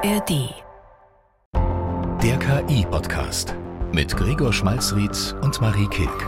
[0.00, 0.54] ARD.
[2.22, 3.52] Der KI-Podcast
[3.92, 6.26] mit Gregor Schmalzried und Marie Kilk.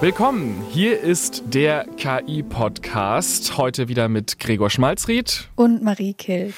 [0.00, 3.56] Willkommen, hier ist der KI-Podcast.
[3.58, 6.54] Heute wieder mit Gregor Schmalzried und Marie Kilk.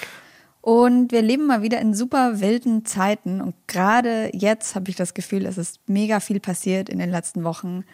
[0.61, 3.41] Und wir leben mal wieder in super wilden Zeiten.
[3.41, 7.43] Und gerade jetzt habe ich das Gefühl, es ist mega viel passiert in den letzten
[7.43, 7.85] Wochen.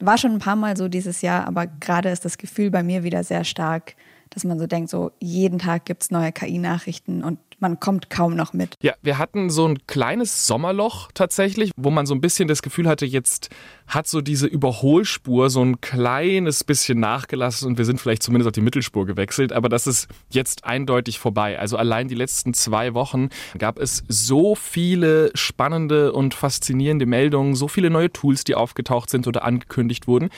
[0.00, 3.02] War schon ein paar Mal so dieses Jahr, aber gerade ist das Gefühl bei mir
[3.02, 3.94] wieder sehr stark,
[4.38, 8.36] dass man so denkt, so jeden Tag gibt es neue KI-Nachrichten und man kommt kaum
[8.36, 8.74] noch mit.
[8.82, 12.88] Ja, wir hatten so ein kleines Sommerloch tatsächlich, wo man so ein bisschen das Gefühl
[12.88, 13.50] hatte, jetzt
[13.86, 18.52] hat so diese Überholspur so ein kleines bisschen nachgelassen und wir sind vielleicht zumindest auf
[18.52, 21.58] die Mittelspur gewechselt, aber das ist jetzt eindeutig vorbei.
[21.58, 27.66] Also allein die letzten zwei Wochen gab es so viele spannende und faszinierende Meldungen, so
[27.66, 30.28] viele neue Tools, die aufgetaucht sind oder angekündigt wurden.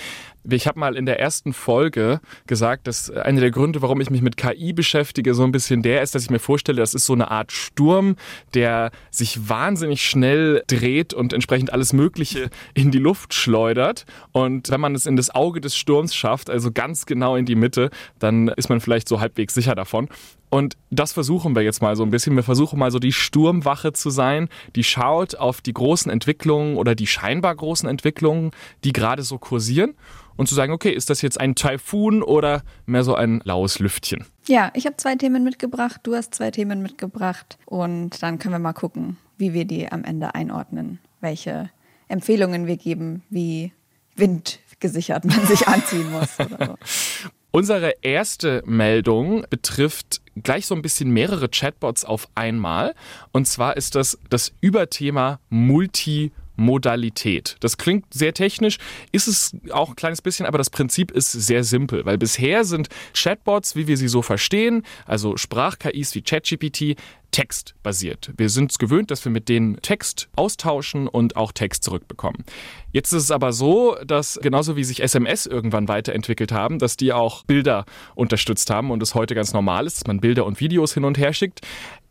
[0.49, 4.23] Ich habe mal in der ersten Folge gesagt, dass einer der Gründe, warum ich mich
[4.23, 7.10] mit KI beschäftige, so ein bisschen der ist, dass ich mir vorstelle, das ist so
[7.13, 8.17] eine Art Sturm,
[8.55, 14.07] der sich wahnsinnig schnell dreht und entsprechend alles Mögliche in die Luft schleudert.
[14.33, 17.55] Und wenn man es in das Auge des Sturms schafft, also ganz genau in die
[17.55, 20.09] Mitte, dann ist man vielleicht so halbwegs sicher davon.
[20.51, 22.35] Und das versuchen wir jetzt mal so ein bisschen.
[22.35, 26.97] Wir versuchen mal so die Sturmwache zu sein, die schaut auf die großen Entwicklungen oder
[26.97, 28.51] die scheinbar großen Entwicklungen,
[28.83, 29.95] die gerade so kursieren
[30.37, 34.25] und zu sagen, okay, ist das jetzt ein Taifun oder mehr so ein laues Lüftchen?
[34.47, 38.59] Ja, ich habe zwei Themen mitgebracht, du hast zwei Themen mitgebracht und dann können wir
[38.59, 41.71] mal gucken, wie wir die am Ende einordnen, welche
[42.09, 43.73] Empfehlungen wir geben, wie
[44.17, 46.37] windgesichert man sich anziehen muss.
[46.37, 46.77] So.
[47.53, 52.95] Unsere erste Meldung betrifft gleich so ein bisschen mehrere Chatbots auf einmal.
[53.33, 57.57] Und zwar ist das das Überthema Multi Modalität.
[57.61, 58.79] Das klingt sehr technisch,
[59.13, 62.89] ist es auch ein kleines bisschen, aber das Prinzip ist sehr simpel, weil bisher sind
[63.15, 66.97] Chatbots, wie wir sie so verstehen, also Sprach-KIs wie ChatGPT,
[67.31, 68.33] textbasiert.
[68.37, 72.45] Wir sind es gewöhnt, dass wir mit denen Text austauschen und auch Text zurückbekommen.
[72.93, 77.13] Jetzt ist es aber so, dass genauso wie sich SMS irgendwann weiterentwickelt haben, dass die
[77.13, 77.85] auch Bilder
[78.15, 81.19] unterstützt haben und es heute ganz normal ist, dass man Bilder und Videos hin und
[81.19, 81.61] her schickt.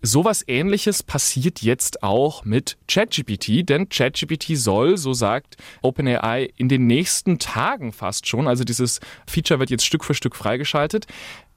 [0.01, 6.87] Sowas ähnliches passiert jetzt auch mit ChatGPT, denn ChatGPT soll, so sagt OpenAI, in den
[6.87, 11.05] nächsten Tagen fast schon, also dieses Feature wird jetzt Stück für Stück freigeschaltet,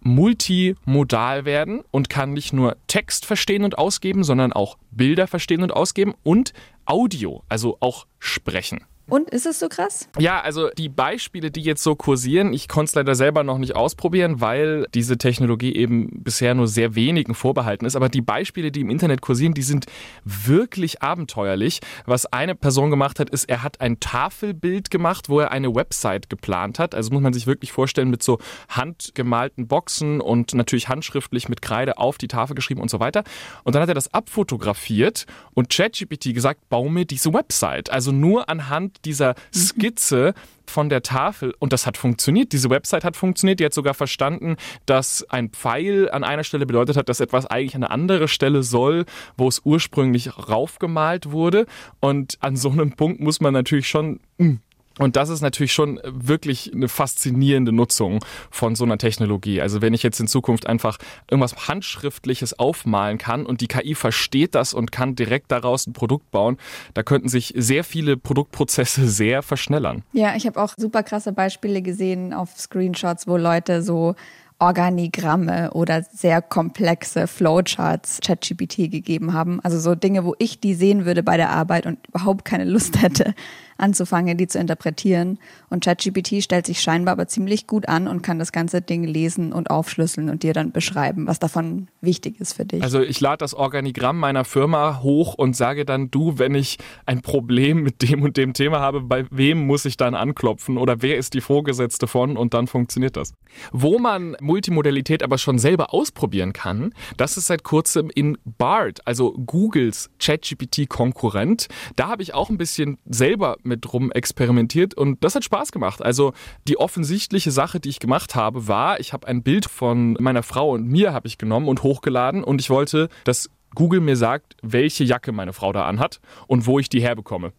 [0.01, 5.73] multimodal werden und kann nicht nur Text verstehen und ausgeben, sondern auch Bilder verstehen und
[5.73, 6.53] ausgeben und
[6.85, 8.85] Audio, also auch sprechen.
[9.09, 10.09] Und ist es so krass?
[10.19, 13.75] Ja, also die Beispiele, die jetzt so kursieren, ich konnte es leider selber noch nicht
[13.75, 17.97] ausprobieren, weil diese Technologie eben bisher nur sehr wenigen vorbehalten ist.
[17.97, 19.87] Aber die Beispiele, die im Internet kursieren, die sind
[20.25, 21.81] wirklich abenteuerlich.
[22.07, 26.31] Was eine Person gemacht hat, ist, er hat ein Tafelbild gemacht, wo er eine Website
[26.31, 26.95] geplant hat.
[26.95, 31.99] Also muss man sich wirklich vorstellen, mit so handgemalten Boxen und natürlich handschriftlich mit Kreide
[31.99, 33.25] auf die Tafel geschrieben und so weiter.
[33.65, 37.91] Und dann hat er das abfotografiert und ChatGPT gesagt, baue mir diese Website.
[37.91, 40.35] Also nur anhand dieser Skizze
[40.67, 42.53] von der Tafel und das hat funktioniert.
[42.53, 43.61] Diese Website hat funktioniert.
[43.61, 47.75] Die hat sogar verstanden, dass ein Pfeil an einer Stelle bedeutet hat, dass etwas eigentlich
[47.75, 49.05] an eine andere Stelle soll,
[49.37, 51.67] wo es ursprünglich raufgemalt wurde.
[52.01, 54.61] Und an so einem Punkt muss man natürlich schon hm,
[55.03, 59.61] und das ist natürlich schon wirklich eine faszinierende Nutzung von so einer Technologie.
[59.61, 60.99] Also wenn ich jetzt in Zukunft einfach
[61.31, 66.31] irgendwas Handschriftliches aufmalen kann und die KI versteht das und kann direkt daraus ein Produkt
[66.31, 66.57] bauen,
[66.95, 70.03] da könnten sich sehr viele Produktprozesse sehr verschnellern.
[70.13, 74.15] Ja, ich habe auch super krasse Beispiele gesehen auf Screenshots, wo Leute so
[74.63, 79.59] Organigramme oder sehr komplexe Flowcharts ChatGPT gegeben haben.
[79.65, 83.03] Also so Dinge, wo ich die sehen würde bei der Arbeit und überhaupt keine Lust
[83.03, 83.35] hätte,
[83.79, 85.39] anzufangen, die zu interpretieren.
[85.69, 89.53] Und ChatGPT stellt sich scheinbar aber ziemlich gut an und kann das ganze Ding lesen
[89.53, 92.83] und aufschlüsseln und dir dann beschreiben, was davon wichtig ist für dich.
[92.83, 97.23] Also ich lade das Organigramm meiner Firma hoch und sage dann, du, wenn ich ein
[97.23, 101.17] Problem mit dem und dem Thema habe, bei wem muss ich dann anklopfen oder wer
[101.17, 103.35] ist die Vorgesetzte von und dann funktioniert das.
[103.73, 109.33] Wo man Multimodalität aber schon selber ausprobieren kann, das ist seit kurzem in BART, also
[109.33, 111.69] Googles ChatGPT-Konkurrent.
[111.97, 116.03] Da habe ich auch ein bisschen selber mit rum experimentiert und das hat Spaß gemacht.
[116.03, 116.33] Also
[116.69, 120.71] die offensichtliche Sache, die ich gemacht habe, war, ich habe ein Bild von meiner Frau
[120.71, 125.05] und mir habe ich genommen und hochgeladen und ich wollte das Google mir sagt, welche
[125.05, 127.53] Jacke meine Frau da anhat und wo ich die herbekomme.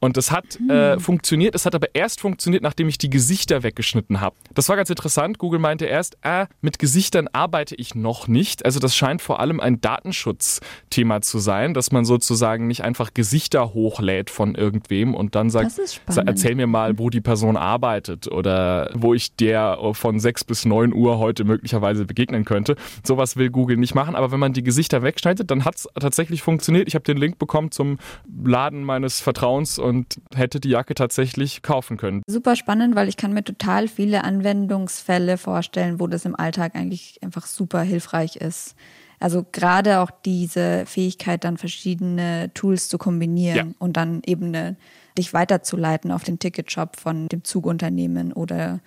[0.00, 0.70] Und das hat hm.
[0.70, 4.36] äh, funktioniert, es hat aber erst funktioniert, nachdem ich die Gesichter weggeschnitten habe.
[4.54, 5.38] Das war ganz interessant.
[5.38, 8.64] Google meinte erst, äh, mit Gesichtern arbeite ich noch nicht.
[8.64, 13.74] Also das scheint vor allem ein Datenschutzthema zu sein, dass man sozusagen nicht einfach Gesichter
[13.74, 15.78] hochlädt von irgendwem und dann sagt,
[16.26, 20.92] erzähl mir mal, wo die Person arbeitet oder wo ich der von 6 bis 9
[20.92, 22.76] Uhr heute möglicherweise begegnen könnte.
[23.04, 26.42] Sowas will Google nicht machen, aber wenn man die Gesichter wegschneidet, dann hat es tatsächlich
[26.42, 26.88] funktioniert.
[26.88, 27.98] Ich habe den Link bekommen zum
[28.44, 32.22] Laden meines Vertrauens und hätte die Jacke tatsächlich kaufen können.
[32.26, 37.18] Super spannend, weil ich kann mir total viele Anwendungsfälle vorstellen, wo das im Alltag eigentlich
[37.22, 38.74] einfach super hilfreich ist.
[39.20, 43.74] Also gerade auch diese Fähigkeit, dann verschiedene Tools zu kombinieren ja.
[43.78, 44.76] und dann eben eine,
[45.18, 48.80] dich weiterzuleiten auf den Ticketshop von dem Zugunternehmen oder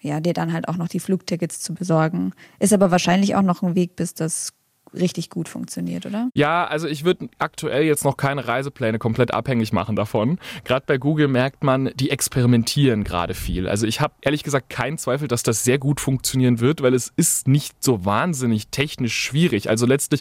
[0.00, 2.32] ja, dir dann halt auch noch die Flugtickets zu besorgen.
[2.58, 4.52] Ist aber wahrscheinlich auch noch ein Weg, bis das
[4.94, 6.30] richtig gut funktioniert, oder?
[6.34, 10.38] Ja, also ich würde aktuell jetzt noch keine Reisepläne komplett abhängig machen davon.
[10.64, 13.68] Gerade bei Google merkt man, die experimentieren gerade viel.
[13.68, 17.12] Also ich habe ehrlich gesagt keinen Zweifel, dass das sehr gut funktionieren wird, weil es
[17.16, 19.68] ist nicht so wahnsinnig technisch schwierig.
[19.68, 20.20] Also letztlich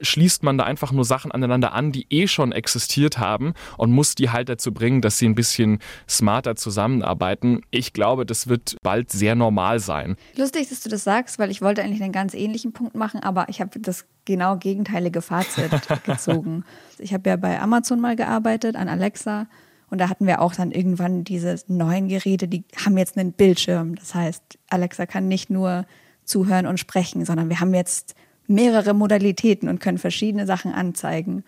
[0.00, 4.14] schließt man da einfach nur Sachen aneinander an, die eh schon existiert haben und muss
[4.14, 5.78] die halt dazu bringen, dass sie ein bisschen
[6.08, 7.62] smarter zusammenarbeiten.
[7.70, 10.16] Ich glaube, das wird bald sehr normal sein.
[10.36, 13.48] Lustig, dass du das sagst, weil ich wollte eigentlich einen ganz ähnlichen Punkt machen, aber
[13.48, 15.70] ich habe das genau gegenteilige Fazit
[16.04, 16.64] gezogen.
[16.98, 19.46] Ich habe ja bei Amazon mal gearbeitet an Alexa
[19.88, 23.94] und da hatten wir auch dann irgendwann diese neuen Geräte, die haben jetzt einen Bildschirm.
[23.94, 25.86] Das heißt, Alexa kann nicht nur
[26.24, 28.14] zuhören und sprechen, sondern wir haben jetzt
[28.48, 31.44] mehrere Modalitäten und können verschiedene Sachen anzeigen.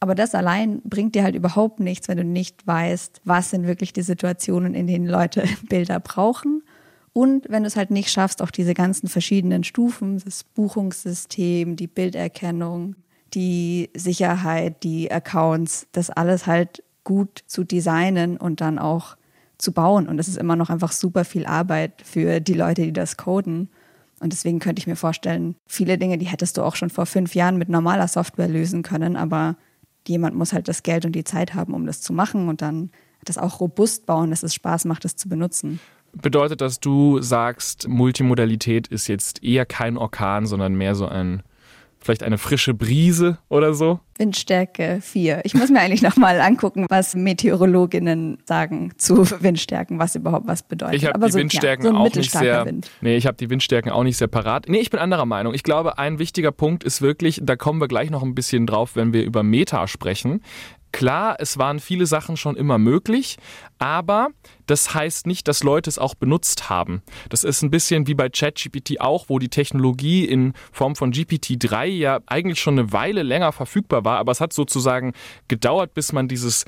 [0.00, 3.92] Aber das allein bringt dir halt überhaupt nichts, wenn du nicht weißt, was sind wirklich
[3.92, 6.62] die Situationen, in denen Leute Bilder brauchen
[7.12, 11.88] und wenn du es halt nicht schaffst, auch diese ganzen verschiedenen Stufen, das Buchungssystem, die
[11.88, 12.94] Bilderkennung,
[13.34, 19.16] die Sicherheit, die Accounts, das alles halt gut zu designen und dann auch
[19.58, 20.08] zu bauen.
[20.08, 23.68] Und das ist immer noch einfach super viel Arbeit für die Leute, die das coden.
[24.20, 27.34] Und deswegen könnte ich mir vorstellen, viele Dinge, die hättest du auch schon vor fünf
[27.34, 29.56] Jahren mit normaler Software lösen können, aber
[30.06, 32.90] jemand muss halt das Geld und die Zeit haben, um das zu machen und dann
[33.24, 35.80] das auch robust bauen, dass es Spaß macht, das zu benutzen.
[36.12, 41.42] Bedeutet dass du sagst, Multimodalität ist jetzt eher kein Orkan, sondern mehr so ein
[42.00, 44.00] vielleicht eine frische Brise oder so?
[44.18, 45.42] Windstärke 4.
[45.44, 50.96] Ich muss mir eigentlich nochmal angucken, was Meteorologinnen sagen zu Windstärken, was überhaupt was bedeutet.
[50.96, 52.66] Ich habe die so, Windstärken ja, so auch nicht sehr.
[52.66, 52.90] Wind.
[53.00, 54.66] Nee, ich habe die Windstärken auch nicht sehr parat.
[54.68, 55.54] Nee, ich bin anderer Meinung.
[55.54, 58.96] Ich glaube, ein wichtiger Punkt ist wirklich, da kommen wir gleich noch ein bisschen drauf,
[58.96, 60.42] wenn wir über Meta sprechen.
[60.92, 63.38] Klar, es waren viele Sachen schon immer möglich,
[63.78, 64.28] aber
[64.66, 67.02] das heißt nicht, dass Leute es auch benutzt haben.
[67.28, 71.84] Das ist ein bisschen wie bei ChatGPT auch, wo die Technologie in Form von GPT-3
[71.86, 75.12] ja eigentlich schon eine Weile länger verfügbar war, aber es hat sozusagen
[75.48, 76.64] gedauert, bis man dieses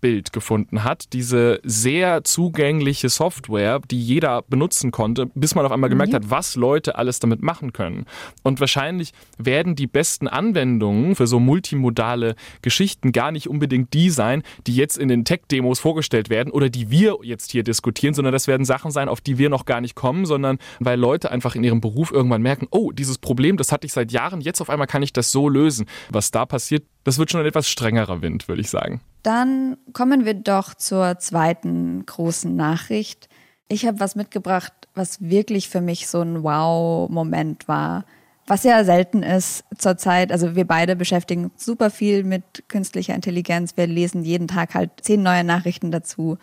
[0.00, 5.90] Chat-Bild gefunden hat, diese sehr zugängliche Software, die jeder benutzen konnte, bis man auf einmal
[5.90, 6.16] gemerkt mhm.
[6.16, 8.06] hat, was Leute alles damit machen können.
[8.42, 14.42] Und wahrscheinlich werden die besten Anwendungen für so multimodale Geschichten gar nicht unbedingt die sein,
[14.66, 18.46] die jetzt in den Tech-Demos vorgestellt werden oder die wir jetzt hier diskutieren, sondern das
[18.46, 21.64] werden Sachen sein, auf die wir noch gar nicht kommen, sondern weil Leute einfach in
[21.64, 24.86] ihrem Beruf irgendwann merken, oh, dieses Problem, das hatte ich seit Jahren, jetzt auf einmal
[24.86, 25.86] kann ich das so lösen.
[26.10, 29.00] Was da passiert, das wird schon ein etwas strengerer Wind, würde ich sagen.
[29.22, 33.28] Dann kommen wir doch zur zweiten großen Nachricht.
[33.68, 38.04] Ich habe was mitgebracht, was wirklich für mich so ein Wow-Moment war.
[38.46, 40.32] Was ja selten ist zurzeit.
[40.32, 43.76] Also wir beide beschäftigen super viel mit künstlicher Intelligenz.
[43.76, 46.38] Wir lesen jeden Tag halt zehn neue Nachrichten dazu.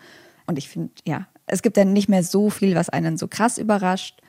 [0.46, 3.58] Und ich finde, ja, es gibt ja nicht mehr so viel, was einen so krass
[3.58, 4.22] überrascht.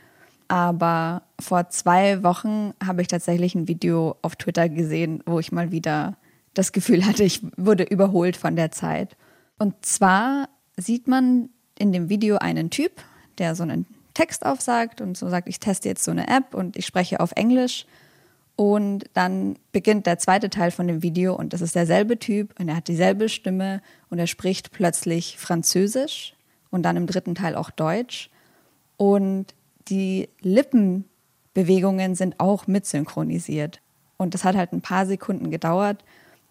[0.50, 5.72] Aber vor zwei Wochen habe ich tatsächlich ein Video auf Twitter gesehen, wo ich mal
[5.72, 6.18] wieder
[6.54, 9.16] das Gefühl hatte, ich wurde überholt von der Zeit.
[9.58, 12.92] Und zwar sieht man in dem Video einen Typ,
[13.38, 16.76] der so einen Text aufsagt und so sagt, ich teste jetzt so eine App und
[16.76, 17.86] ich spreche auf Englisch.
[18.56, 22.68] Und dann beginnt der zweite Teil von dem Video und das ist derselbe Typ und
[22.68, 26.34] er hat dieselbe Stimme und er spricht plötzlich Französisch
[26.70, 28.30] und dann im dritten Teil auch Deutsch.
[28.98, 29.54] Und
[29.88, 33.80] die Lippenbewegungen sind auch mitsynchronisiert.
[34.18, 36.04] Und das hat halt ein paar Sekunden gedauert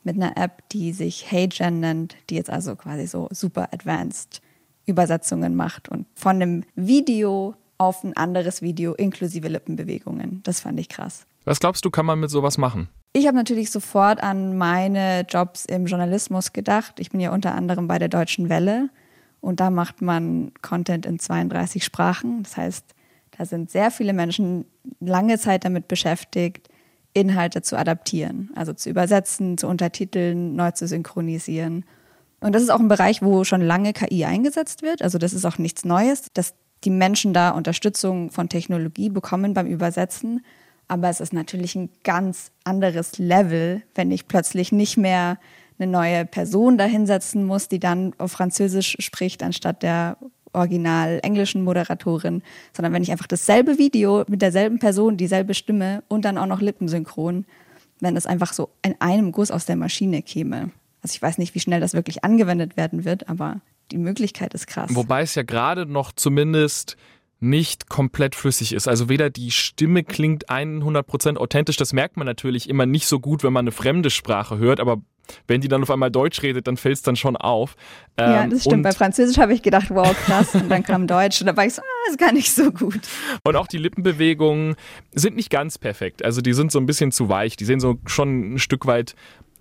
[0.05, 4.41] mit einer App, die sich HeyGen nennt, die jetzt also quasi so super advanced
[4.87, 10.41] Übersetzungen macht und von einem Video auf ein anderes Video inklusive Lippenbewegungen.
[10.45, 11.27] Das fand ich krass.
[11.45, 12.89] Was glaubst du, kann man mit sowas machen?
[13.13, 17.01] Ich habe natürlich sofort an meine Jobs im Journalismus gedacht.
[17.01, 18.91] Ich bin ja unter anderem bei der Deutschen Welle
[19.41, 22.43] und da macht man Content in 32 Sprachen.
[22.43, 22.85] Das heißt,
[23.37, 24.67] da sind sehr viele Menschen
[25.01, 26.69] lange Zeit damit beschäftigt,
[27.15, 31.85] Inhalte zu adaptieren, also zu übersetzen, zu untertiteln, neu zu synchronisieren.
[32.41, 35.03] Und das ist auch ein Bereich, wo schon lange KI eingesetzt wird.
[35.03, 39.67] Also das ist auch nichts Neues, dass die Menschen da Unterstützung von Technologie bekommen beim
[39.67, 40.45] Übersetzen.
[40.87, 45.39] Aber es ist natürlich ein ganz anderes Level, wenn ich plötzlich nicht mehr
[45.79, 50.17] eine neue Person dahinsetzen muss, die dann auf Französisch spricht, anstatt der
[50.53, 56.25] original englischen Moderatorin, sondern wenn ich einfach dasselbe Video mit derselben Person, dieselbe Stimme und
[56.25, 57.45] dann auch noch lippensynchron,
[58.01, 60.71] wenn es einfach so in einem Guss aus der Maschine käme.
[61.03, 64.67] Also ich weiß nicht, wie schnell das wirklich angewendet werden wird, aber die Möglichkeit ist
[64.67, 64.91] krass.
[64.95, 66.97] Wobei es ja gerade noch zumindest
[67.41, 68.89] nicht komplett flüssig ist.
[68.89, 73.45] Also weder die Stimme klingt 100% authentisch, das merkt man natürlich immer nicht so gut,
[73.45, 75.01] wenn man eine fremde Sprache hört, aber
[75.47, 77.77] wenn die dann auf einmal Deutsch redet, dann fällt es dann schon auf.
[78.19, 78.83] ja, ähm, das stimmt.
[78.83, 80.55] Bei Französisch habe ich gedacht, wow, krass.
[80.55, 82.71] Und dann kam Deutsch und da war ich so, ah, das ist gar nicht so
[82.71, 83.01] gut.
[83.45, 84.77] Und auch die Lippenbewegungen
[85.13, 86.25] sind nicht ganz perfekt.
[86.25, 87.57] Also die sind so ein bisschen zu weich.
[87.57, 89.15] Die sehen so schon ein Stück weit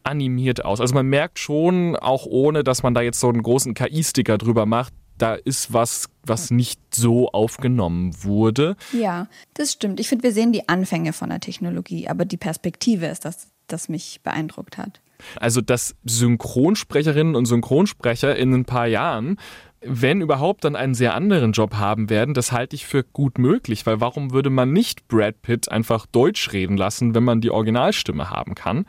[0.04, 0.80] animiert aus.
[0.82, 4.66] Also man merkt schon, auch ohne, dass man da jetzt so einen großen KI-Sticker drüber
[4.66, 8.76] macht, da ist was, was nicht so aufgenommen wurde.
[8.94, 10.00] Ja, das stimmt.
[10.00, 13.90] Ich finde, wir sehen die Anfänge von der Technologie, aber die Perspektive ist das, das
[13.90, 15.02] mich beeindruckt hat.
[15.40, 19.38] Also, dass Synchronsprecherinnen und Synchronsprecher in ein paar Jahren
[19.82, 23.86] wenn überhaupt, dann einen sehr anderen Job haben werden, das halte ich für gut möglich,
[23.86, 28.30] weil warum würde man nicht Brad Pitt einfach Deutsch reden lassen, wenn man die Originalstimme
[28.30, 28.86] haben kann?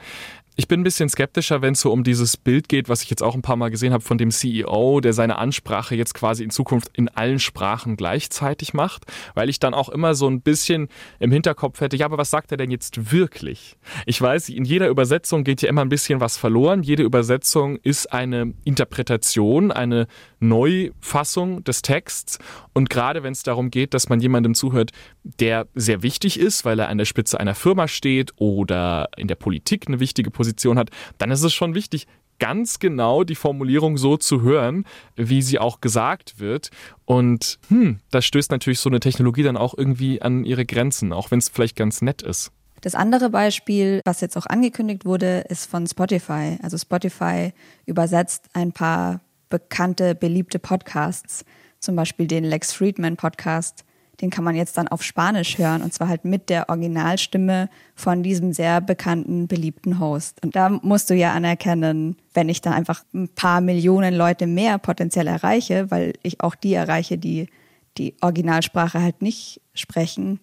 [0.61, 3.23] Ich bin ein bisschen skeptischer, wenn es so um dieses Bild geht, was ich jetzt
[3.23, 6.50] auch ein paar Mal gesehen habe von dem CEO, der seine Ansprache jetzt quasi in
[6.50, 10.88] Zukunft in allen Sprachen gleichzeitig macht, weil ich dann auch immer so ein bisschen
[11.21, 13.77] im Hinterkopf hätte, ja, aber was sagt er denn jetzt wirklich?
[14.05, 16.83] Ich weiß, in jeder Übersetzung geht ja immer ein bisschen was verloren.
[16.83, 20.09] Jede Übersetzung ist eine Interpretation, eine
[20.40, 22.38] Neufassung des Texts.
[22.73, 24.92] Und gerade wenn es darum geht, dass man jemandem zuhört,
[25.23, 29.35] der sehr wichtig ist, weil er an der Spitze einer Firma steht oder in der
[29.35, 32.07] Politik eine wichtige Position hat, dann ist es schon wichtig,
[32.38, 34.85] ganz genau die Formulierung so zu hören,
[35.16, 36.71] wie sie auch gesagt wird.
[37.04, 41.30] Und hm, da stößt natürlich so eine Technologie dann auch irgendwie an ihre Grenzen, auch
[41.30, 42.52] wenn es vielleicht ganz nett ist.
[42.80, 46.59] Das andere Beispiel, was jetzt auch angekündigt wurde, ist von Spotify.
[46.62, 47.52] Also Spotify
[47.87, 51.45] übersetzt ein paar bekannte, beliebte Podcasts,
[51.78, 53.85] zum Beispiel den Lex Friedman Podcast
[54.21, 58.23] den kann man jetzt dann auf Spanisch hören und zwar halt mit der Originalstimme von
[58.23, 60.43] diesem sehr bekannten, beliebten Host.
[60.43, 64.78] Und da musst du ja anerkennen, wenn ich da einfach ein paar Millionen Leute mehr
[64.78, 67.49] potenziell erreiche, weil ich auch die erreiche, die
[67.97, 70.40] die Originalsprache halt nicht sprechen,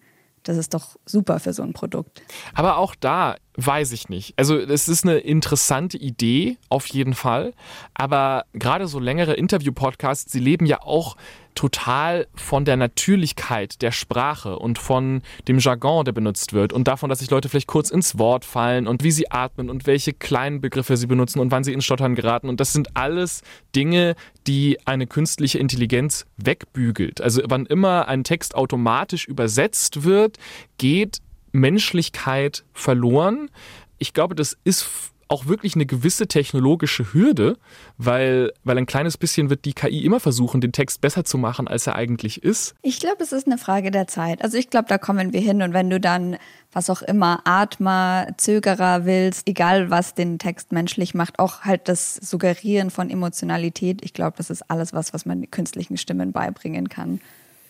[0.48, 2.22] das ist doch super für so ein Produkt.
[2.54, 4.34] Aber auch da weiß ich nicht.
[4.36, 7.52] Also es ist eine interessante Idee auf jeden Fall.
[7.94, 11.16] Aber gerade so längere Interview-Podcasts, sie leben ja auch
[11.56, 17.08] total von der Natürlichkeit der Sprache und von dem Jargon, der benutzt wird und davon,
[17.10, 20.60] dass sich Leute vielleicht kurz ins Wort fallen und wie sie atmen und welche kleinen
[20.60, 22.48] Begriffe sie benutzen und wann sie ins Stottern geraten.
[22.48, 23.42] Und das sind alles
[23.74, 24.14] Dinge,
[24.46, 27.20] die eine künstliche Intelligenz wegbügelt.
[27.20, 30.38] Also wann immer ein Text automatisch übersetzt wird,
[30.78, 31.20] geht
[31.52, 33.50] Menschlichkeit verloren.
[33.98, 37.56] Ich glaube, das ist auch wirklich eine gewisse technologische Hürde,
[37.98, 41.66] weil, weil ein kleines bisschen wird die KI immer versuchen, den Text besser zu machen,
[41.66, 42.74] als er eigentlich ist.
[42.82, 44.42] Ich glaube, es ist eine Frage der Zeit.
[44.42, 46.36] Also ich glaube, da kommen wir hin und wenn du dann
[46.72, 52.16] was auch immer, Atmer, Zögerer willst, egal was den Text menschlich macht, auch halt das
[52.16, 57.20] Suggerieren von Emotionalität, ich glaube, das ist alles was, was man künstlichen Stimmen beibringen kann.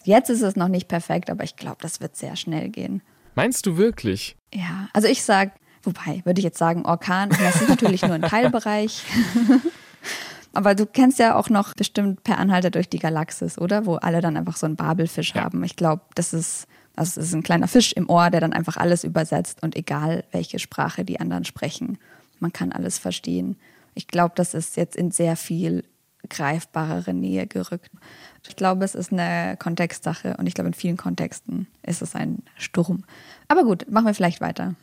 [0.04, 3.02] Jetzt ist es noch nicht perfekt, aber ich glaube, das wird sehr schnell gehen.
[3.34, 4.36] Meinst du wirklich?
[4.52, 5.52] Ja, also ich sage,
[5.86, 9.04] Wobei, würde ich jetzt sagen, Orkan, das ist natürlich nur ein Teilbereich.
[10.52, 13.86] Aber du kennst ja auch noch bestimmt per Anhalter durch die Galaxis, oder?
[13.86, 15.44] Wo alle dann einfach so einen Babelfisch ja.
[15.44, 15.62] haben.
[15.62, 16.66] Ich glaube, das ist,
[16.96, 20.58] das ist ein kleiner Fisch im Ohr, der dann einfach alles übersetzt und egal welche
[20.58, 21.98] Sprache die anderen sprechen,
[22.40, 23.56] man kann alles verstehen.
[23.94, 25.84] Ich glaube, das ist jetzt in sehr viel
[26.28, 27.90] greifbarere Nähe gerückt.
[28.48, 32.42] Ich glaube, es ist eine Kontextsache und ich glaube, in vielen Kontexten ist es ein
[32.56, 33.04] Sturm.
[33.46, 34.74] Aber gut, machen wir vielleicht weiter.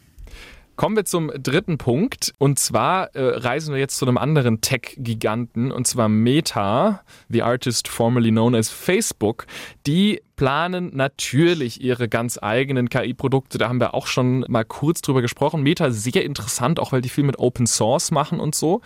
[0.76, 2.34] Kommen wir zum dritten Punkt.
[2.40, 7.88] Und zwar äh, reisen wir jetzt zu einem anderen Tech-Giganten, und zwar Meta, the artist
[7.88, 9.46] formerly known as Facebook.
[9.86, 13.60] Die planen natürlich ihre ganz eigenen KI-Produkte.
[13.60, 15.62] Da haben wir auch schon mal kurz drüber gesprochen.
[15.62, 18.82] Meta sehr interessant, auch weil die viel mit Open Source machen und so.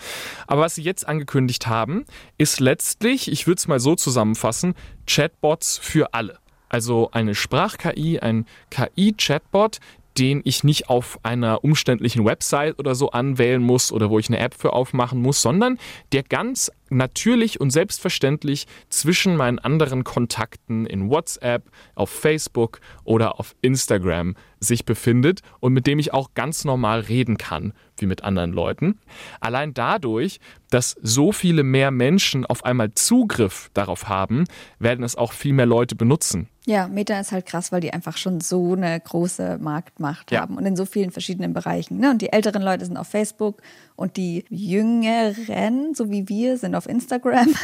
[0.46, 2.06] Aber was sie jetzt angekündigt haben,
[2.38, 4.76] ist letztlich, ich würde es mal so zusammenfassen,
[5.06, 6.38] Chatbots für alle.
[6.70, 9.80] Also eine Sprach-KI, ein KI-Chatbot,
[10.18, 14.40] den ich nicht auf einer umständlichen Website oder so anwählen muss oder wo ich eine
[14.40, 15.78] App für aufmachen muss, sondern
[16.12, 23.56] der ganz natürlich und selbstverständlich zwischen meinen anderen Kontakten in WhatsApp, auf Facebook oder auf
[23.62, 28.54] Instagram sich befindet und mit dem ich auch ganz normal reden kann, wie mit anderen
[28.54, 29.00] Leuten.
[29.40, 30.40] Allein dadurch,
[30.70, 34.46] dass so viele mehr Menschen auf einmal Zugriff darauf haben,
[34.80, 36.50] werden es auch viel mehr Leute benutzen.
[36.66, 40.42] Ja, Meta ist halt krass, weil die einfach schon so eine große Marktmacht ja.
[40.42, 41.98] haben und in so vielen verschiedenen Bereichen.
[42.00, 42.12] Ne?
[42.12, 43.62] Und die älteren Leute sind auf Facebook
[43.98, 47.54] und die jüngeren, so wie wir, sind auf Instagram.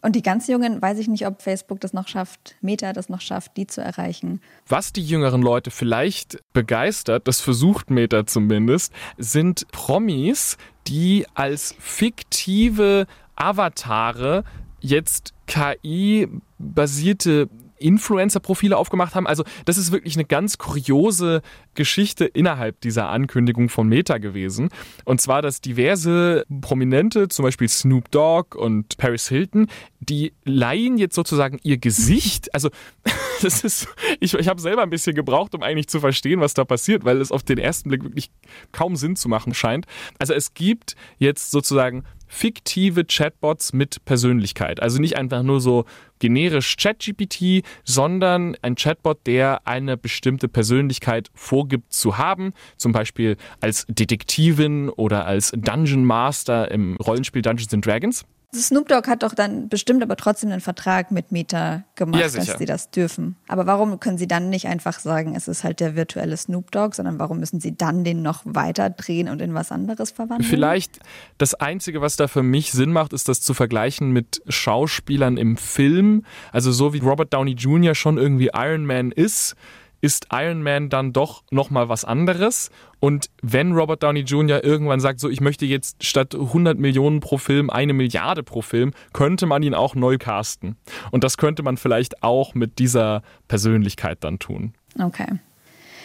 [0.00, 3.20] Und die ganz Jungen, weiß ich nicht, ob Facebook das noch schafft, Meta das noch
[3.20, 4.40] schafft, die zu erreichen.
[4.68, 10.56] Was die jüngeren Leute vielleicht begeistert, das versucht Meta zumindest, sind Promis,
[10.86, 14.44] die als fiktive Avatare
[14.78, 17.48] jetzt KI-basierte
[17.80, 19.26] Influencer-Profile aufgemacht haben.
[19.26, 21.42] Also das ist wirklich eine ganz kuriose
[21.74, 24.68] Geschichte innerhalb dieser Ankündigung von Meta gewesen.
[25.04, 29.68] Und zwar, dass diverse Prominente, zum Beispiel Snoop Dogg und Paris Hilton,
[30.00, 32.48] die leihen jetzt sozusagen ihr Gesicht.
[32.58, 32.70] Also
[33.42, 33.86] das ist,
[34.18, 37.20] ich, ich habe selber ein bisschen gebraucht, um eigentlich zu verstehen, was da passiert, weil
[37.20, 38.30] es auf den ersten Blick wirklich
[38.72, 39.86] kaum Sinn zu machen scheint.
[40.18, 44.80] Also es gibt jetzt sozusagen fiktive Chatbots mit Persönlichkeit.
[44.80, 45.84] Also nicht einfach nur so
[46.18, 53.86] generisch ChatGPT, sondern ein Chatbot, der eine bestimmte Persönlichkeit vorgibt zu haben, zum Beispiel als
[53.88, 58.24] Detektivin oder als Dungeon Master im Rollenspiel Dungeons and Dragons.
[58.54, 62.58] Snoop Dogg hat doch dann bestimmt aber trotzdem einen Vertrag mit Meta gemacht, ja, dass
[62.58, 63.36] sie das dürfen.
[63.46, 66.94] Aber warum können sie dann nicht einfach sagen, es ist halt der virtuelle Snoop Dogg,
[66.96, 70.48] sondern warum müssen sie dann den noch weiter drehen und in was anderes verwandeln?
[70.48, 70.98] Vielleicht
[71.36, 75.58] das Einzige, was da für mich Sinn macht, ist das zu vergleichen mit Schauspielern im
[75.58, 76.24] Film.
[76.50, 77.94] Also so wie Robert Downey Jr.
[77.94, 79.56] schon irgendwie Iron Man ist,
[80.00, 82.70] ist Iron Man dann doch nochmal was anderes.
[83.00, 84.62] Und wenn Robert Downey Jr.
[84.62, 88.92] irgendwann sagt, so ich möchte jetzt statt 100 Millionen pro Film eine Milliarde pro Film,
[89.12, 90.76] könnte man ihn auch neu casten.
[91.10, 94.74] Und das könnte man vielleicht auch mit dieser Persönlichkeit dann tun.
[95.00, 95.26] Okay.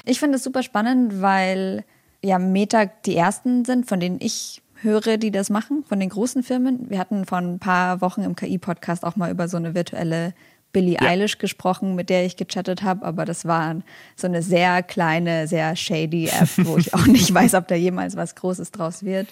[0.06, 1.86] Ich finde es super spannend, weil
[2.24, 6.44] ja Meta die ersten sind, von denen ich höre, die das machen, von den großen
[6.44, 6.90] Firmen.
[6.90, 10.34] Wir hatten vor ein paar Wochen im KI-Podcast auch mal über so eine virtuelle
[10.74, 11.08] Billie ja.
[11.08, 13.76] Eilish gesprochen, mit der ich gechattet habe, aber das war
[14.16, 18.18] so eine sehr kleine, sehr shady App, wo ich auch nicht weiß, ob da jemals
[18.18, 19.28] was Großes draus wird.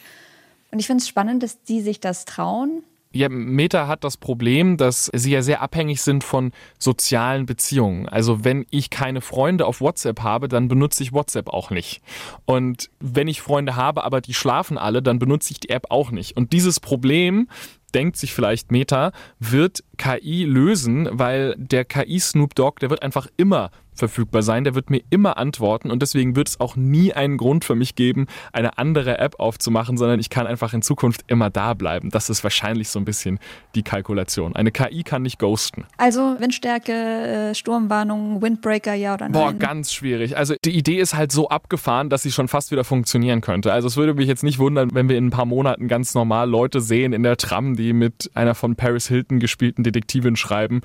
[0.71, 2.83] Und ich finde es spannend, dass die sich das trauen.
[3.13, 8.07] Ja, Meta hat das Problem, dass sie ja sehr abhängig sind von sozialen Beziehungen.
[8.07, 12.01] Also wenn ich keine Freunde auf WhatsApp habe, dann benutze ich WhatsApp auch nicht.
[12.45, 16.11] Und wenn ich Freunde habe, aber die schlafen alle, dann benutze ich die App auch
[16.11, 16.37] nicht.
[16.37, 17.49] Und dieses Problem
[17.93, 23.27] denkt sich vielleicht Meta, wird KI lösen, weil der KI Snoop Dogg, der wird einfach
[23.37, 27.37] immer verfügbar sein, der wird mir immer antworten und deswegen wird es auch nie einen
[27.37, 31.49] Grund für mich geben, eine andere App aufzumachen, sondern ich kann einfach in Zukunft immer
[31.49, 32.09] da bleiben.
[32.09, 33.39] Das ist wahrscheinlich so ein bisschen
[33.75, 34.55] die Kalkulation.
[34.55, 35.85] Eine KI kann nicht ghosten.
[35.97, 39.33] Also Windstärke, äh, Sturmwarnung, Windbreaker, ja oder nein?
[39.33, 40.37] Boah, ganz schwierig.
[40.37, 43.71] Also die Idee ist halt so abgefahren, dass sie schon fast wieder funktionieren könnte.
[43.71, 46.49] Also es würde mich jetzt nicht wundern, wenn wir in ein paar Monaten ganz normal
[46.49, 50.81] Leute sehen in der Tram, die mit einer von Paris Hilton gespielten Detektivin schreiben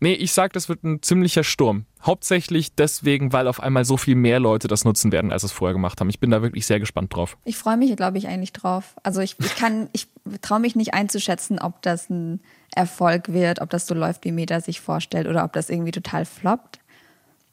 [0.00, 1.84] Nee, ich sag, das wird ein ziemlicher Sturm.
[2.02, 5.72] Hauptsächlich deswegen, weil auf einmal so viel mehr Leute das nutzen werden, als es vorher
[5.72, 6.08] gemacht haben.
[6.08, 7.36] Ich bin da wirklich sehr gespannt drauf.
[7.44, 8.94] Ich freue mich, glaube ich, eigentlich drauf.
[9.02, 10.06] Also ich, ich kann, ich
[10.40, 12.40] traue mich nicht einzuschätzen, ob das ein
[12.76, 16.24] Erfolg wird, ob das so läuft, wie Meta sich vorstellt, oder ob das irgendwie total
[16.24, 16.78] floppt.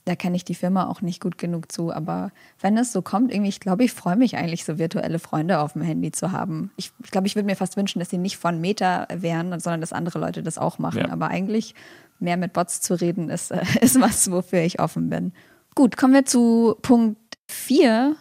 [0.06, 1.92] Da kenne ich die Firma auch nicht gut genug zu.
[1.92, 5.60] Aber wenn es so kommt, irgendwie, ich glaube, ich freue mich eigentlich, so virtuelle Freunde
[5.60, 6.72] auf dem Handy zu haben.
[6.78, 9.82] Ich, ich glaube, ich würde mir fast wünschen, dass sie nicht von Meta wären, sondern
[9.82, 11.02] dass andere Leute das auch machen.
[11.02, 11.12] Ja.
[11.12, 11.74] Aber eigentlich
[12.20, 15.34] mehr mit Bots zu reden, ist, äh, ist was, wofür ich offen bin.
[15.74, 18.16] Gut, kommen wir zu Punkt 4.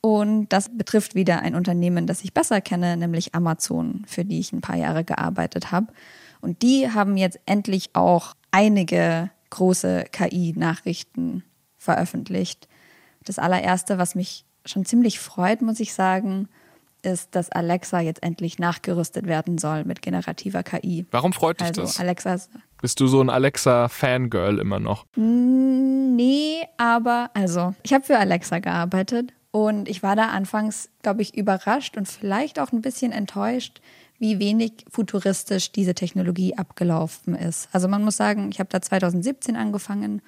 [0.00, 4.52] Und das betrifft wieder ein Unternehmen, das ich besser kenne, nämlich Amazon, für die ich
[4.52, 5.92] ein paar Jahre gearbeitet habe.
[6.40, 11.44] Und die haben jetzt endlich auch einige große KI-Nachrichten
[11.76, 12.68] veröffentlicht.
[13.24, 16.48] Das allererste, was mich schon ziemlich freut, muss ich sagen,
[17.02, 21.06] ist, dass Alexa jetzt endlich nachgerüstet werden soll mit generativer KI.
[21.10, 22.00] Warum freut dich also, das?
[22.00, 22.36] Alexa
[22.80, 25.06] bist du so ein Alexa-Fangirl immer noch?
[25.16, 31.36] Nee, aber also, ich habe für Alexa gearbeitet und ich war da anfangs, glaube ich,
[31.36, 33.80] überrascht und vielleicht auch ein bisschen enttäuscht,
[34.22, 37.68] wie wenig futuristisch diese Technologie abgelaufen ist.
[37.72, 40.22] Also man muss sagen, ich habe da 2017 angefangen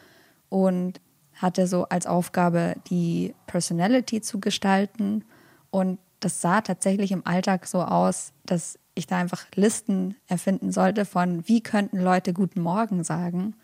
[0.48, 1.00] und
[1.34, 5.24] hatte so als Aufgabe, die Personality zu gestalten.
[5.70, 11.04] Und das sah tatsächlich im Alltag so aus, dass ich da einfach Listen erfinden sollte
[11.04, 13.54] von, wie könnten Leute Guten Morgen sagen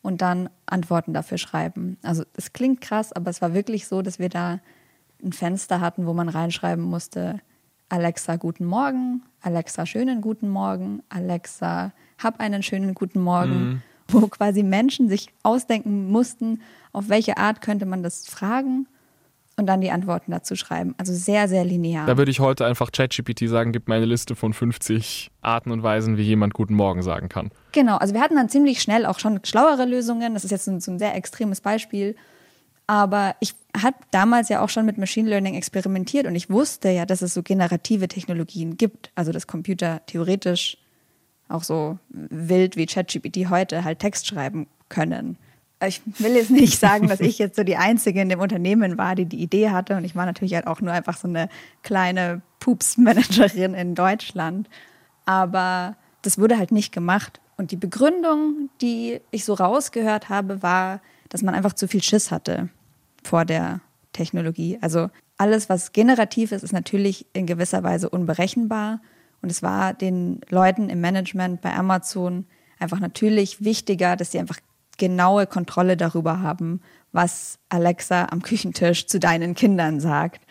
[0.00, 1.98] und dann Antworten dafür schreiben.
[2.02, 4.60] Also es klingt krass, aber es war wirklich so, dass wir da
[5.22, 7.40] ein Fenster hatten, wo man reinschreiben musste,
[7.88, 11.92] Alexa, guten Morgen, Alexa, schönen guten Morgen, Alexa,
[12.22, 13.82] hab einen schönen guten Morgen, mhm.
[14.08, 16.60] wo quasi Menschen sich ausdenken mussten,
[16.92, 18.86] auf welche Art könnte man das fragen
[19.56, 20.94] und dann die Antworten dazu schreiben.
[20.98, 22.06] Also sehr, sehr linear.
[22.06, 25.82] Da würde ich heute einfach ChatGPT sagen, gib mir eine Liste von 50 Arten und
[25.82, 27.50] Weisen, wie jemand guten Morgen sagen kann.
[27.72, 30.34] Genau, also wir hatten dann ziemlich schnell auch schon schlauere Lösungen.
[30.34, 32.16] Das ist jetzt ein, so ein sehr extremes Beispiel.
[32.86, 37.06] Aber ich habe damals ja auch schon mit Machine Learning experimentiert und ich wusste ja,
[37.06, 39.10] dass es so generative Technologien gibt.
[39.14, 40.76] Also dass Computer theoretisch
[41.48, 45.38] auch so wild wie ChatGPT heute halt Text schreiben können
[45.86, 49.14] ich will jetzt nicht sagen, dass ich jetzt so die Einzige in dem Unternehmen war,
[49.14, 49.96] die die Idee hatte.
[49.96, 51.48] Und ich war natürlich halt auch nur einfach so eine
[51.82, 54.68] kleine Pups-Managerin in Deutschland.
[55.26, 57.40] Aber das wurde halt nicht gemacht.
[57.56, 62.30] Und die Begründung, die ich so rausgehört habe, war, dass man einfach zu viel Schiss
[62.30, 62.68] hatte
[63.22, 63.80] vor der
[64.12, 64.78] Technologie.
[64.80, 69.00] Also alles, was generativ ist, ist natürlich in gewisser Weise unberechenbar.
[69.42, 72.46] Und es war den Leuten im Management bei Amazon
[72.78, 74.58] einfach natürlich wichtiger, dass sie einfach
[74.96, 76.80] genaue Kontrolle darüber haben,
[77.12, 80.42] was Alexa am Küchentisch zu deinen Kindern sagt.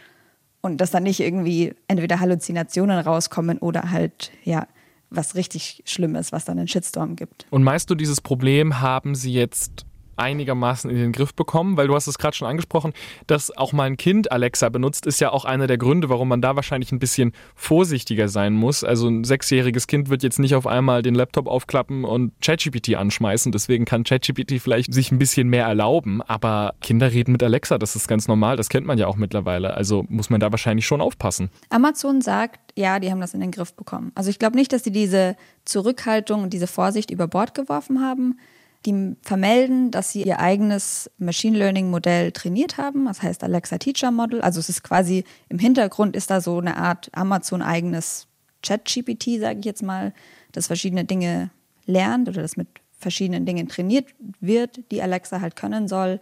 [0.61, 4.67] Und dass da nicht irgendwie entweder Halluzinationen rauskommen oder halt, ja,
[5.09, 7.45] was richtig Schlimmes, was dann einen Shitstorm gibt.
[7.49, 11.95] Und meinst du, dieses Problem haben sie jetzt einigermaßen in den Griff bekommen, weil du
[11.95, 12.93] hast es gerade schon angesprochen,
[13.27, 16.41] dass auch mal ein Kind Alexa benutzt, ist ja auch einer der Gründe, warum man
[16.41, 18.83] da wahrscheinlich ein bisschen vorsichtiger sein muss.
[18.83, 23.51] Also ein sechsjähriges Kind wird jetzt nicht auf einmal den Laptop aufklappen und ChatGPT anschmeißen,
[23.51, 27.95] deswegen kann ChatGPT vielleicht sich ein bisschen mehr erlauben, aber Kinder reden mit Alexa, das
[27.95, 31.01] ist ganz normal, das kennt man ja auch mittlerweile, also muss man da wahrscheinlich schon
[31.01, 31.49] aufpassen.
[31.69, 34.11] Amazon sagt, ja, die haben das in den Griff bekommen.
[34.15, 38.39] Also ich glaube nicht, dass sie diese Zurückhaltung und diese Vorsicht über Bord geworfen haben.
[38.85, 44.11] Die vermelden, dass sie ihr eigenes Machine Learning Modell trainiert haben, das heißt Alexa Teacher
[44.11, 44.41] Model.
[44.41, 48.27] Also es ist quasi im Hintergrund ist da so eine Art Amazon eigenes
[48.61, 50.13] Chat-GPT, sage ich jetzt mal,
[50.51, 51.49] das verschiedene Dinge
[51.85, 52.67] lernt oder das mit
[52.97, 54.07] verschiedenen Dingen trainiert
[54.39, 56.19] wird, die Alexa halt können soll.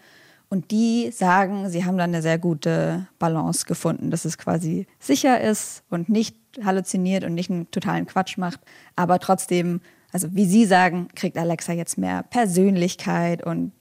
[0.50, 5.40] Und die sagen, sie haben da eine sehr gute Balance gefunden, dass es quasi sicher
[5.40, 8.60] ist und nicht halluziniert und nicht einen totalen Quatsch macht,
[8.98, 9.80] aber trotzdem
[10.12, 13.72] also wie Sie sagen, kriegt Alexa jetzt mehr Persönlichkeit und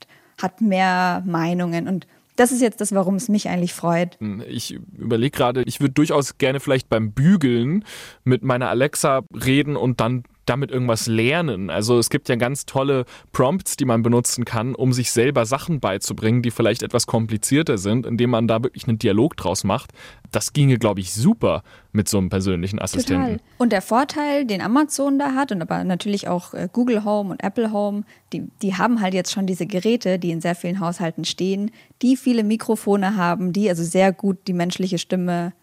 [0.41, 4.17] hat mehr Meinungen und das ist jetzt das, warum es mich eigentlich freut.
[4.47, 7.85] Ich überlege gerade, ich würde durchaus gerne vielleicht beim Bügeln
[8.23, 11.69] mit meiner Alexa reden und dann damit irgendwas lernen.
[11.69, 15.79] Also es gibt ja ganz tolle Prompts, die man benutzen kann, um sich selber Sachen
[15.79, 19.91] beizubringen, die vielleicht etwas komplizierter sind, indem man da wirklich einen Dialog draus macht.
[20.29, 23.37] Das ginge, glaube ich, super mit so einem persönlichen Assistenten.
[23.37, 23.39] Total.
[23.57, 27.43] Und der Vorteil, den Amazon da hat und aber natürlich auch äh, Google Home und
[27.43, 31.23] Apple Home, die, die haben halt jetzt schon diese Geräte, die in sehr vielen Haushalten
[31.23, 35.53] stehen, die viele Mikrofone haben, die also sehr gut die menschliche Stimme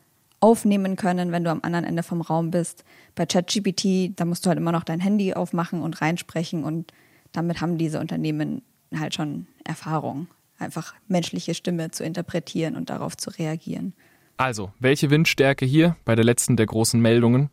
[0.40, 2.84] aufnehmen können, wenn du am anderen Ende vom Raum bist.
[3.14, 6.92] Bei ChatGPT, da musst du halt immer noch dein Handy aufmachen und reinsprechen und
[7.32, 8.62] damit haben diese Unternehmen
[8.96, 13.92] halt schon Erfahrung, einfach menschliche Stimme zu interpretieren und darauf zu reagieren.
[14.36, 17.50] Also, welche Windstärke hier bei der letzten der großen Meldungen?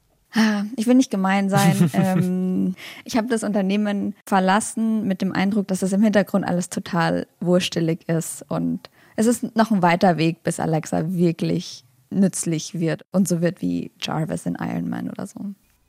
[0.75, 1.89] Ich will nicht gemein sein.
[1.93, 7.25] ähm, ich habe das Unternehmen verlassen mit dem Eindruck, dass es im Hintergrund alles total
[7.39, 13.27] wurstelig ist und es ist noch ein weiter Weg, bis Alexa wirklich nützlich wird und
[13.27, 15.39] so wird wie Jarvis in Iron Man oder so.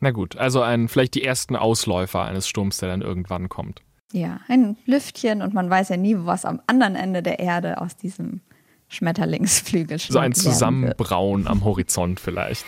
[0.00, 3.83] Na gut, also ein, vielleicht die ersten Ausläufer eines Sturms, der dann irgendwann kommt.
[4.12, 7.96] Ja, ein Lüftchen und man weiß ja nie, was am anderen Ende der Erde aus
[7.96, 8.40] diesem
[8.88, 12.64] Schmetterlingsflügel So ein Zusammenbrauen am Horizont vielleicht.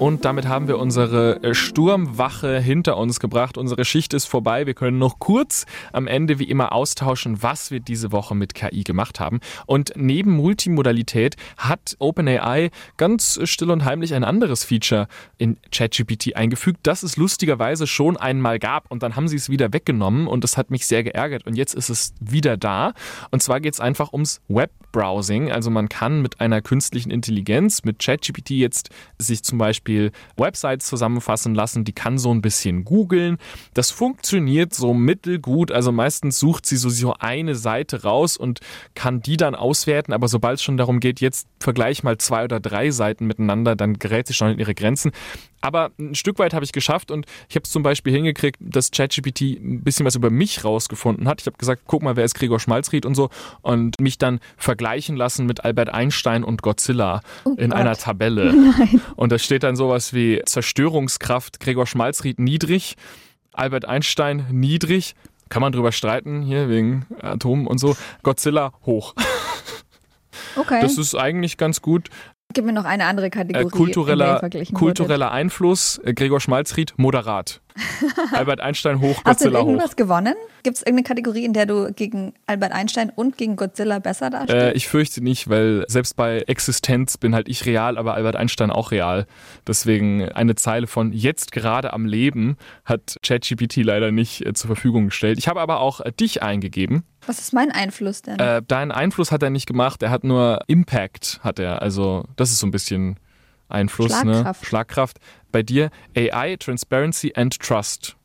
[0.00, 3.58] Und damit haben wir unsere äh, Sturmwache hinter uns gebracht.
[3.58, 4.64] Unsere Schicht ist vorbei.
[4.64, 8.82] Wir können noch kurz am Ende wie immer austauschen, was wir diese Woche mit KI
[8.82, 9.40] gemacht haben.
[9.66, 16.78] Und neben Multimodalität hat OpenAI ganz still und heimlich ein anderes Feature in ChatGPT eingefügt,
[16.84, 18.90] das es lustigerweise schon einmal gab.
[18.90, 21.46] Und dann haben sie es wieder weggenommen und das hat mich sehr geärgert.
[21.46, 22.94] Und jetzt ist es wieder da.
[23.32, 25.52] Und zwar geht es einfach ums Webbrowsing.
[25.52, 30.86] Also man kann mit einer künstlichen Intelligenz, mit ChatGPT jetzt sich zum Beispiel Beispiel Websites
[30.86, 31.84] zusammenfassen lassen.
[31.84, 33.38] Die kann so ein bisschen googeln.
[33.74, 35.72] Das funktioniert so mittelgut.
[35.72, 38.60] Also meistens sucht sie so eine Seite raus und
[38.94, 40.12] kann die dann auswerten.
[40.12, 43.98] Aber sobald es schon darum geht, jetzt vergleich mal zwei oder drei Seiten miteinander, dann
[43.98, 45.10] gerät sie schon in ihre Grenzen.
[45.60, 48.90] Aber ein Stück weit habe ich geschafft und ich habe es zum Beispiel hingekriegt, dass
[48.90, 51.40] ChatGPT ein bisschen was über mich rausgefunden hat.
[51.40, 53.30] Ich habe gesagt, guck mal, wer ist Gregor Schmalzried und so
[53.62, 57.78] und mich dann vergleichen lassen mit Albert Einstein und Godzilla oh in Gott.
[57.78, 58.52] einer Tabelle.
[58.78, 59.00] Nein.
[59.16, 62.96] Und da steht dann sowas wie Zerstörungskraft Gregor Schmalzried niedrig,
[63.52, 65.14] Albert Einstein niedrig.
[65.50, 67.96] Kann man drüber streiten, hier wegen Atomen und so.
[68.22, 69.14] Godzilla hoch.
[70.56, 70.80] Okay.
[70.80, 72.08] Das ist eigentlich ganz gut.
[72.52, 73.66] Gib mir noch eine andere Kategorie.
[73.66, 74.40] Äh, kultureller
[74.74, 77.60] kultureller Einfluss, äh, Gregor Schmalzried, moderat.
[78.32, 79.96] Albert Einstein hoch, Hast du Godzilla irgendwas hoch.
[79.96, 80.34] gewonnen?
[80.64, 84.30] Gibt es irgendeine Kategorie, in der du gegen Albert Einstein und gegen Godzilla besser Äh,
[84.30, 84.76] dastehst?
[84.76, 88.90] ich fürchte nicht, weil selbst bei Existenz bin halt ich real, aber Albert Einstein auch
[88.90, 89.26] real.
[89.66, 95.06] Deswegen eine Zeile von jetzt gerade am Leben hat ChatGPT leider nicht äh, zur Verfügung
[95.06, 95.38] gestellt.
[95.38, 97.04] Ich habe aber auch äh, dich eingegeben.
[97.30, 98.40] Was ist mein Einfluss denn?
[98.40, 101.80] Äh, deinen Einfluss hat er nicht gemacht, er hat nur Impact, hat er.
[101.80, 103.20] Also das ist so ein bisschen
[103.68, 104.62] Einfluss, Schlagkraft.
[104.62, 104.66] ne?
[104.66, 105.18] Schlagkraft.
[105.52, 108.16] Bei dir AI, Transparency and Trust.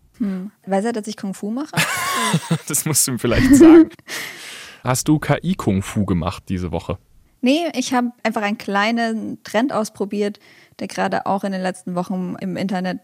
[0.65, 1.69] Weiß er, dass ich Kung Fu mache?
[2.67, 3.89] Das musst du ihm vielleicht sagen.
[4.83, 6.97] Hast du KI-Kung-Fu gemacht diese Woche?
[7.41, 10.39] Nee, ich habe einfach einen kleinen Trend ausprobiert,
[10.79, 13.01] der gerade auch in den letzten Wochen im Internet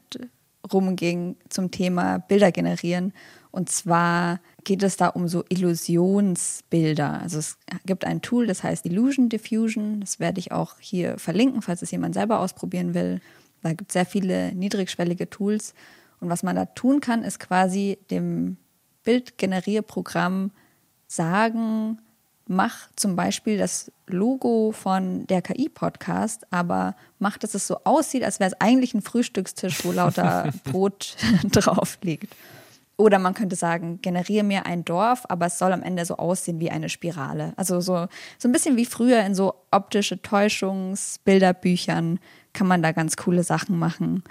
[0.74, 3.14] rumging zum Thema Bilder generieren.
[3.52, 7.22] Und zwar geht es da um so Illusionsbilder.
[7.22, 10.02] Also es gibt ein Tool, das heißt Illusion Diffusion.
[10.02, 13.22] Das werde ich auch hier verlinken, falls es jemand selber ausprobieren will.
[13.62, 15.74] Da gibt es sehr viele niedrigschwellige Tools.
[16.20, 18.58] Und was man da tun kann, ist quasi dem
[19.04, 20.52] Bildgenerierprogramm
[21.08, 21.98] sagen,
[22.48, 28.40] mach zum Beispiel das Logo von der KI-Podcast, aber mach, dass es so aussieht, als
[28.40, 31.16] wäre es eigentlich ein Frühstückstisch, wo lauter Brot
[31.52, 32.36] drauf liegt.
[32.98, 36.60] Oder man könnte sagen, generiere mir ein Dorf, aber es soll am Ende so aussehen
[36.60, 37.54] wie eine Spirale.
[37.56, 38.06] Also so,
[38.38, 42.20] so ein bisschen wie früher in so optische Täuschungsbilderbüchern
[42.54, 44.24] kann man da ganz coole Sachen machen.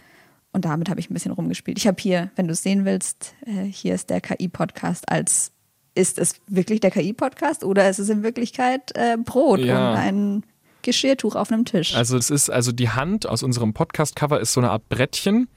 [0.53, 1.79] Und damit habe ich ein bisschen rumgespielt.
[1.79, 5.53] Ich habe hier, wenn du es sehen willst, äh, hier ist der KI-Podcast als
[5.97, 9.91] ist es wirklich der KI-Podcast oder ist es in Wirklichkeit äh, Brot Ja.
[9.91, 10.43] und ein
[10.83, 11.95] Geschirrtuch auf einem Tisch?
[11.97, 15.49] Also es ist, also die Hand aus unserem Podcast-Cover ist so eine Art Brettchen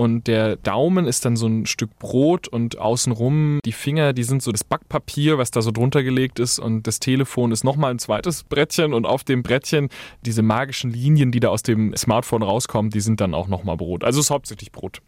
[0.00, 4.42] und der Daumen ist dann so ein Stück Brot und außenrum die Finger, die sind
[4.42, 7.98] so das Backpapier, was da so drunter gelegt ist und das Telefon ist nochmal ein
[7.98, 9.90] zweites Brettchen und auf dem Brettchen
[10.24, 14.02] diese magischen Linien, die da aus dem Smartphone rauskommen, die sind dann auch nochmal Brot.
[14.02, 15.02] Also es ist hauptsächlich Brot.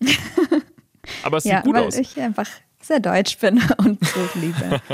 [1.24, 1.96] Aber es ja, sieht gut weil aus.
[1.96, 2.46] ich einfach
[2.80, 4.80] sehr deutsch bin und Brot liebe.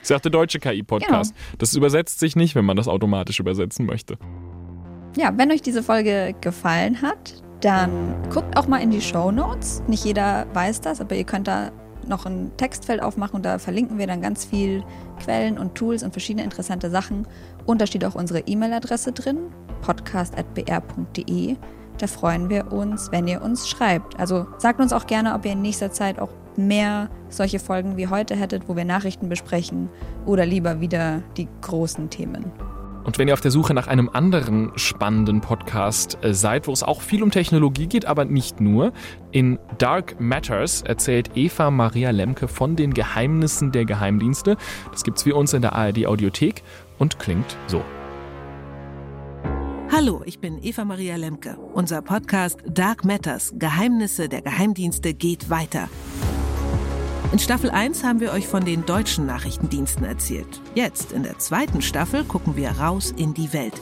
[0.00, 1.34] Das ist auch der deutsche KI-Podcast.
[1.34, 1.56] Genau.
[1.58, 4.16] Das übersetzt sich nicht, wenn man das automatisch übersetzen möchte.
[5.14, 9.82] Ja, wenn euch diese Folge gefallen hat, dann guckt auch mal in die Show Notes.
[9.86, 11.70] Nicht jeder weiß das, aber ihr könnt da
[12.06, 14.82] noch ein Textfeld aufmachen und da verlinken wir dann ganz viel
[15.22, 17.26] Quellen und Tools und verschiedene interessante Sachen.
[17.66, 19.38] Und da steht auch unsere E-Mail-Adresse drin,
[19.82, 21.56] podcast.br.de.
[21.98, 24.18] Da freuen wir uns, wenn ihr uns schreibt.
[24.18, 28.08] Also sagt uns auch gerne, ob ihr in nächster Zeit auch mehr solche Folgen wie
[28.08, 29.88] heute hättet, wo wir Nachrichten besprechen
[30.26, 32.52] oder lieber wieder die großen Themen.
[33.04, 36.82] Und wenn ihr auf der Suche nach einem anderen spannenden Podcast äh, seid, wo es
[36.82, 38.92] auch viel um Technologie geht, aber nicht nur,
[39.32, 44.56] in Dark Matters erzählt Eva Maria Lemke von den Geheimnissen der Geheimdienste.
[44.92, 46.62] Das gibt's wie uns in der ARD Audiothek
[46.98, 47.82] und klingt so.
[49.92, 51.56] Hallo, ich bin Eva Maria Lemke.
[51.74, 55.88] Unser Podcast Dark Matters Geheimnisse der Geheimdienste geht weiter.
[57.32, 60.60] In Staffel 1 haben wir euch von den deutschen Nachrichtendiensten erzählt.
[60.74, 63.74] Jetzt, in der zweiten Staffel, gucken wir raus in die Welt.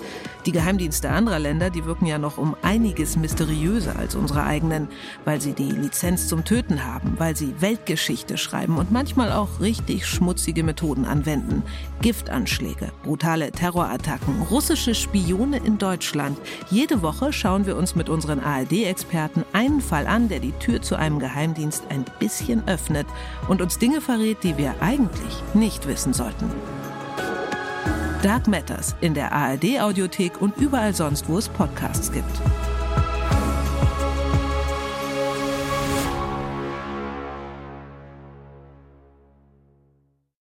[0.46, 4.88] Die Geheimdienste anderer Länder, die wirken ja noch um einiges mysteriöser als unsere eigenen,
[5.24, 10.06] weil sie die Lizenz zum Töten haben, weil sie Weltgeschichte schreiben und manchmal auch richtig
[10.06, 11.62] schmutzige Methoden anwenden.
[12.00, 16.38] Giftanschläge, brutale Terrorattacken, russische Spione in Deutschland.
[16.70, 20.96] Jede Woche schauen wir uns mit unseren ARD-Experten einen Fall an, der die Tür zu
[20.96, 23.06] einem Geheimdienst ein bisschen öffnet
[23.48, 26.50] und uns Dinge verrät, die wir eigentlich nicht wissen sollten.
[28.22, 32.40] Dark Matters in der ARD-Audiothek und überall sonst, wo es Podcasts gibt.